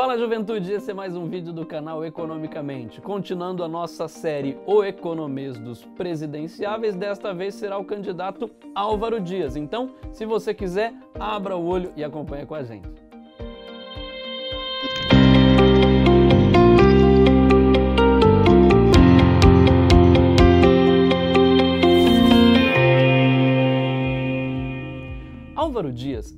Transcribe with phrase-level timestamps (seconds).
[0.00, 3.02] Fala juventude, esse é mais um vídeo do canal Economicamente.
[3.02, 9.56] Continuando a nossa série O Economês dos Presidenciáveis, desta vez será o candidato Álvaro Dias.
[9.56, 13.09] Então, se você quiser, abra o olho e acompanhe com a gente.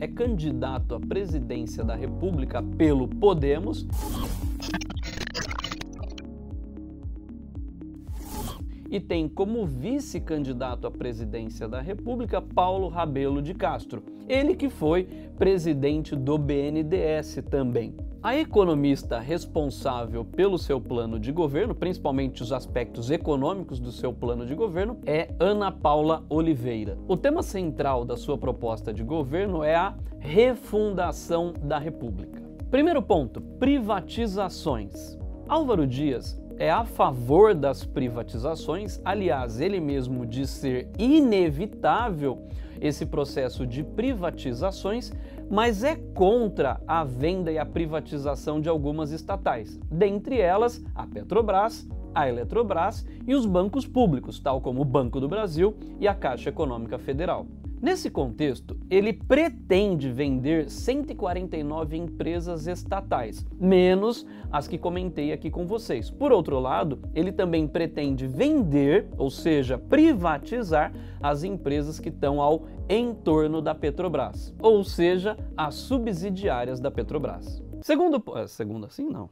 [0.00, 3.86] É candidato à presidência da República pelo Podemos.
[8.90, 15.04] E tem como vice-candidato à presidência da República Paulo Rabelo de Castro, ele que foi
[15.38, 17.94] presidente do BNDES também.
[18.22, 24.44] A economista responsável pelo seu plano de governo, principalmente os aspectos econômicos do seu plano
[24.44, 26.98] de governo, é Ana Paula Oliveira.
[27.08, 32.42] O tema central da sua proposta de governo é a refundação da República.
[32.70, 35.18] Primeiro ponto: privatizações.
[35.48, 42.46] Álvaro Dias é a favor das privatizações, aliás, ele mesmo diz ser inevitável
[42.78, 45.10] esse processo de privatizações,
[45.50, 51.88] mas é contra a venda e a privatização de algumas estatais, dentre elas a Petrobras,
[52.14, 56.50] a Eletrobras e os bancos públicos, tal como o Banco do Brasil e a Caixa
[56.50, 57.46] Econômica Federal.
[57.82, 66.10] Nesse contexto, ele pretende vender 149 empresas estatais, menos as que comentei aqui com vocês.
[66.10, 70.92] Por outro lado, ele também pretende vender, ou seja, privatizar
[71.22, 77.62] as empresas que estão ao entorno da Petrobras, ou seja, as subsidiárias da Petrobras.
[77.80, 79.30] Segundo, é, segundo assim não.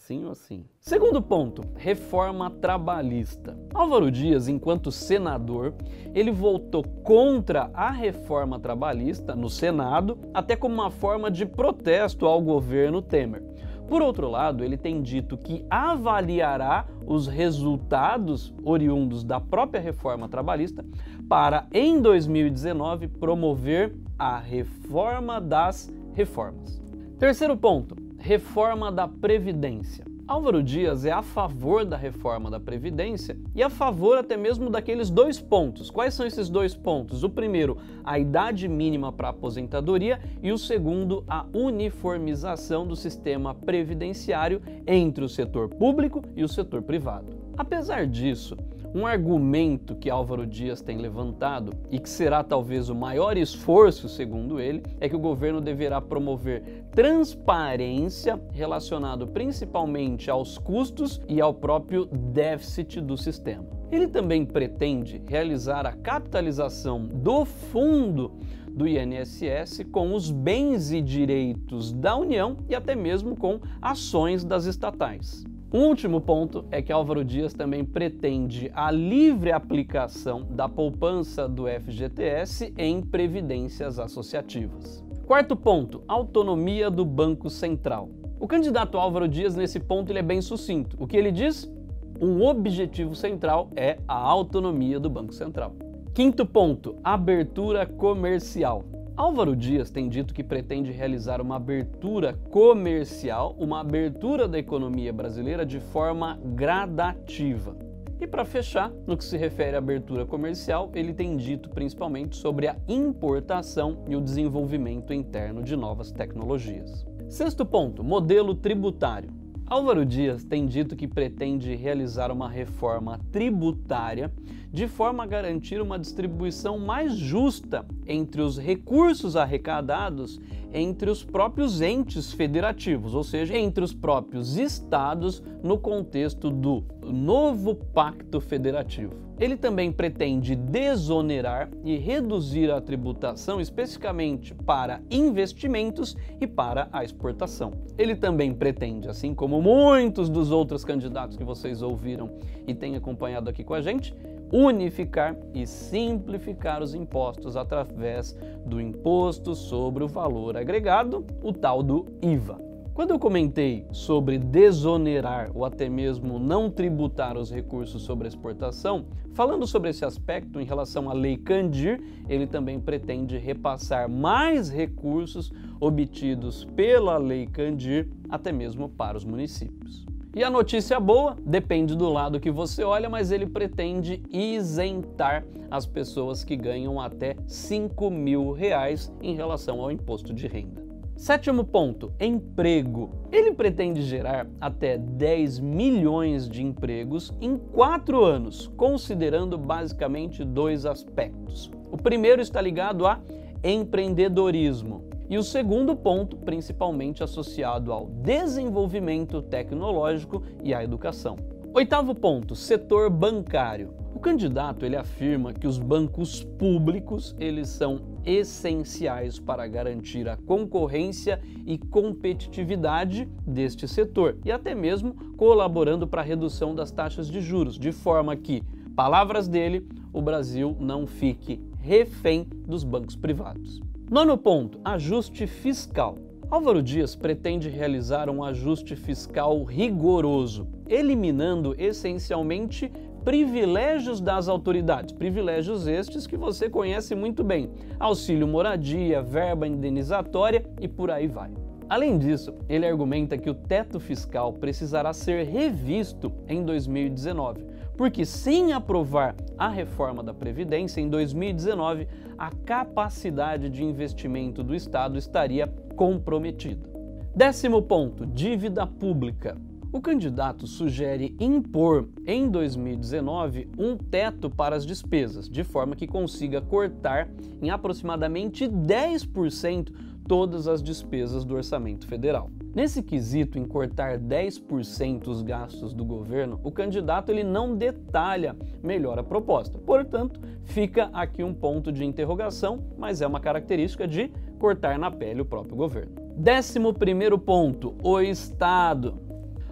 [0.00, 0.64] Assim ou assim?
[0.80, 3.58] Segundo ponto, reforma trabalhista.
[3.74, 5.74] Álvaro Dias, enquanto senador,
[6.14, 12.40] ele votou contra a reforma trabalhista no Senado, até como uma forma de protesto ao
[12.40, 13.42] governo Temer.
[13.86, 20.86] Por outro lado, ele tem dito que avaliará os resultados oriundos da própria reforma trabalhista
[21.28, 26.80] para, em 2019, promover a reforma das reformas.
[27.18, 30.04] Terceiro ponto, reforma da Previdência.
[30.26, 35.08] Álvaro Dias é a favor da reforma da Previdência e a favor até mesmo daqueles
[35.08, 35.88] dois pontos.
[35.88, 37.24] Quais são esses dois pontos?
[37.24, 44.60] O primeiro, a idade mínima para aposentadoria e o segundo, a uniformização do sistema previdenciário
[44.86, 47.34] entre o setor público e o setor privado.
[47.56, 48.54] Apesar disso,
[48.94, 54.58] um argumento que Álvaro Dias tem levantado e que será talvez o maior esforço, segundo
[54.60, 62.06] ele, é que o governo deverá promover transparência relacionado principalmente aos custos e ao próprio
[62.06, 63.66] déficit do sistema.
[63.90, 68.32] Ele também pretende realizar a capitalização do fundo
[68.70, 74.66] do INSS com os bens e direitos da União e até mesmo com ações das
[74.66, 75.44] estatais.
[75.70, 82.72] Último ponto é que Álvaro Dias também pretende a livre aplicação da poupança do FGTS
[82.78, 85.04] em previdências associativas.
[85.26, 88.08] Quarto ponto, autonomia do Banco Central.
[88.40, 90.96] O candidato Álvaro Dias, nesse ponto, ele é bem sucinto.
[90.98, 91.70] O que ele diz?
[92.18, 95.76] Um objetivo central é a autonomia do Banco Central.
[96.14, 98.86] Quinto ponto, abertura comercial.
[99.18, 105.66] Álvaro Dias tem dito que pretende realizar uma abertura comercial, uma abertura da economia brasileira
[105.66, 107.76] de forma gradativa.
[108.20, 112.68] E para fechar, no que se refere à abertura comercial, ele tem dito principalmente sobre
[112.68, 117.04] a importação e o desenvolvimento interno de novas tecnologias.
[117.28, 119.30] Sexto ponto: modelo tributário.
[119.66, 124.32] Álvaro Dias tem dito que pretende realizar uma reforma tributária
[124.72, 130.40] de forma a garantir uma distribuição mais justa entre os recursos arrecadados
[130.72, 137.74] entre os próprios entes federativos, ou seja, entre os próprios estados no contexto do novo
[137.74, 139.14] pacto federativo.
[139.40, 147.72] Ele também pretende desonerar e reduzir a tributação especificamente para investimentos e para a exportação.
[147.96, 152.30] Ele também pretende, assim como muitos dos outros candidatos que vocês ouviram
[152.66, 154.12] e têm acompanhado aqui com a gente,
[154.52, 162.06] unificar e simplificar os impostos através do imposto sobre o valor agregado, o tal do
[162.22, 162.68] IVA.
[162.98, 169.06] Quando eu comentei sobre desonerar ou até mesmo não tributar os recursos sobre a exportação,
[169.34, 175.52] falando sobre esse aspecto em relação à Lei Candir, ele também pretende repassar mais recursos
[175.78, 180.04] obtidos pela Lei Candir até mesmo para os municípios.
[180.34, 185.86] E a notícia boa depende do lado que você olha, mas ele pretende isentar as
[185.86, 190.86] pessoas que ganham até 5 mil reais em relação ao imposto de renda.
[191.16, 193.10] Sétimo ponto: emprego.
[193.32, 201.70] Ele pretende gerar até 10 milhões de empregos em quatro anos, considerando basicamente dois aspectos.
[201.90, 203.18] O primeiro está ligado a
[203.64, 205.07] empreendedorismo.
[205.30, 211.36] E o segundo ponto, principalmente associado ao desenvolvimento tecnológico e à educação.
[211.74, 213.92] Oitavo ponto, setor bancário.
[214.14, 221.38] O candidato ele afirma que os bancos públicos eles são essenciais para garantir a concorrência
[221.66, 227.78] e competitividade deste setor e até mesmo colaborando para a redução das taxas de juros,
[227.78, 228.62] de forma que,
[228.96, 233.87] palavras dele, o Brasil não fique refém dos bancos privados.
[234.10, 236.16] Nono ponto: ajuste fiscal.
[236.50, 242.90] Álvaro Dias pretende realizar um ajuste fiscal rigoroso, eliminando essencialmente
[243.22, 247.68] privilégios das autoridades, privilégios estes que você conhece muito bem:
[248.00, 251.50] auxílio moradia, verba indenizatória e por aí vai.
[251.86, 257.62] Além disso, ele argumenta que o teto fiscal precisará ser revisto em 2019,
[257.98, 262.06] porque sem aprovar a reforma da Previdência em 2019,
[262.38, 265.66] a capacidade de investimento do Estado estaria
[265.96, 266.88] comprometida.
[267.34, 269.60] Décimo ponto: dívida pública.
[269.90, 276.60] O candidato sugere impor em 2019 um teto para as despesas, de forma que consiga
[276.60, 277.28] cortar
[277.60, 279.92] em aproximadamente 10%
[280.28, 282.50] todas as despesas do orçamento federal.
[282.74, 289.18] Nesse quesito em cortar 10% os gastos do governo, o candidato ele não detalha melhor
[289.18, 289.78] a proposta.
[289.78, 294.30] Portanto, fica aqui um ponto de interrogação, mas é uma característica de
[294.60, 296.12] cortar na pele o próprio governo.
[296.36, 299.18] Décimo primeiro ponto, o Estado.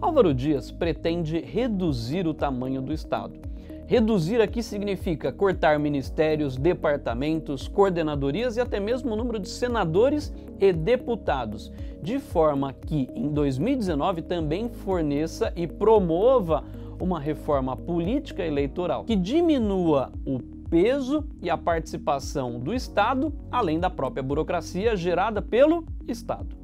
[0.00, 3.49] Álvaro Dias pretende reduzir o tamanho do Estado.
[3.90, 10.72] Reduzir aqui significa cortar ministérios, departamentos, coordenadorias e até mesmo o número de senadores e
[10.72, 16.62] deputados, de forma que em 2019 também forneça e promova
[17.00, 23.90] uma reforma política eleitoral que diminua o peso e a participação do Estado, além da
[23.90, 26.59] própria burocracia gerada pelo Estado.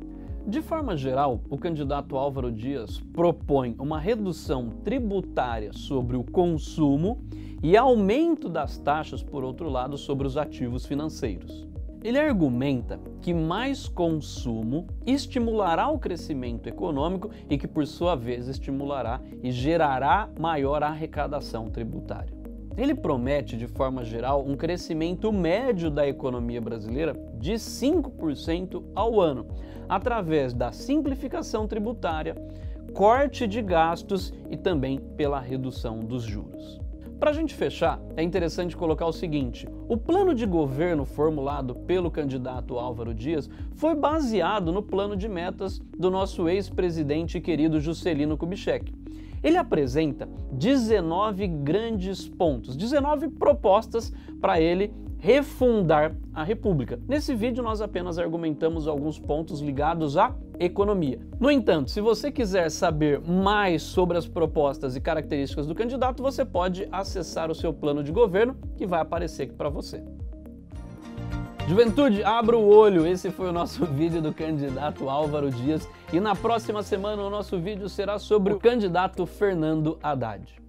[0.46, 7.20] De forma geral, o candidato Álvaro Dias propõe uma redução tributária sobre o consumo
[7.64, 11.66] e aumento das taxas, por outro lado, sobre os ativos financeiros.
[12.00, 19.20] Ele argumenta que mais consumo estimulará o crescimento econômico e que, por sua vez, estimulará
[19.43, 22.35] e gerará maior arrecadação tributária.
[22.76, 29.46] Ele promete, de forma geral, um crescimento médio da economia brasileira de 5% ao ano,
[29.88, 32.37] através da simplificação tributária,
[32.93, 36.81] corte de gastos e também pela redução dos juros.
[37.19, 42.11] Para a gente fechar, é interessante colocar o seguinte: o plano de governo formulado pelo
[42.11, 49.06] candidato Álvaro Dias foi baseado no plano de metas do nosso ex-presidente querido Juscelino Kubitschek.
[49.42, 57.00] Ele apresenta 19 grandes pontos, 19 propostas para ele refundar a República.
[57.08, 61.18] Nesse vídeo, nós apenas argumentamos alguns pontos ligados à economia.
[61.40, 66.44] No entanto, se você quiser saber mais sobre as propostas e características do candidato, você
[66.44, 70.02] pode acessar o seu plano de governo que vai aparecer aqui para você.
[71.68, 73.04] Juventude, abra o olho.
[73.04, 75.88] Esse foi o nosso vídeo do candidato Álvaro Dias.
[76.12, 80.66] E na próxima semana o nosso vídeo será sobre o candidato Fernando Haddad.